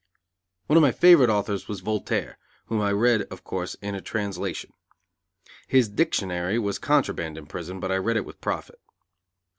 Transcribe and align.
One 0.65 0.77
of 0.77 0.81
my 0.81 0.91
favorite 0.91 1.29
authors 1.29 1.67
was 1.67 1.81
Voltaire, 1.81 2.39
whom 2.65 2.81
I 2.81 2.91
read, 2.91 3.21
of 3.31 3.43
course, 3.43 3.75
in 3.83 3.93
a 3.93 4.01
translation. 4.01 4.73
His 5.67 5.89
"Dictionary" 5.89 6.57
was 6.57 6.79
contraband 6.79 7.37
in 7.37 7.45
prison 7.45 7.79
but 7.79 7.91
I 7.91 7.97
read 7.97 8.17
it 8.17 8.25
with 8.25 8.41
profit. 8.41 8.79